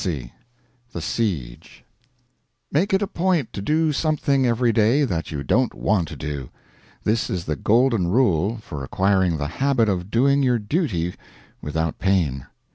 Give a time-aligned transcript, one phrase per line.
[0.03, 0.31] CHAPTER,
[0.95, 1.59] LVIII.
[2.71, 6.49] Make it a point to do something every day that you don't want to do.
[7.03, 11.13] This is the golden rule for acquiring the habit of doing your duty
[11.61, 12.47] without pain.